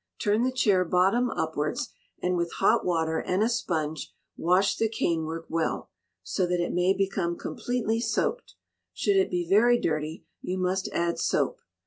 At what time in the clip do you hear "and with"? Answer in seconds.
2.23-2.53